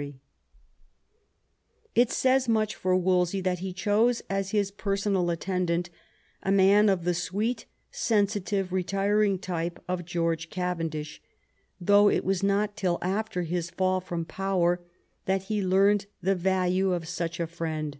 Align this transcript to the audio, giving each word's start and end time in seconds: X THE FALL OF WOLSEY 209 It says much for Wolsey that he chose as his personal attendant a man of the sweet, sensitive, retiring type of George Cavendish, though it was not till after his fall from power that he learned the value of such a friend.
X 0.00 0.06
THE 0.06 0.06
FALL 0.06 0.16
OF 0.16 0.24
WOLSEY 1.12 2.22
209 2.22 2.32
It 2.32 2.40
says 2.40 2.48
much 2.48 2.74
for 2.74 2.96
Wolsey 2.96 3.40
that 3.42 3.58
he 3.58 3.72
chose 3.74 4.22
as 4.30 4.50
his 4.52 4.70
personal 4.70 5.28
attendant 5.28 5.90
a 6.42 6.50
man 6.50 6.88
of 6.88 7.04
the 7.04 7.12
sweet, 7.12 7.66
sensitive, 7.90 8.72
retiring 8.72 9.38
type 9.38 9.78
of 9.86 10.06
George 10.06 10.48
Cavendish, 10.48 11.20
though 11.78 12.08
it 12.08 12.24
was 12.24 12.42
not 12.42 12.76
till 12.78 12.96
after 13.02 13.42
his 13.42 13.68
fall 13.68 14.00
from 14.00 14.24
power 14.24 14.80
that 15.26 15.42
he 15.52 15.60
learned 15.62 16.06
the 16.22 16.34
value 16.34 16.94
of 16.94 17.06
such 17.06 17.38
a 17.38 17.46
friend. 17.46 17.98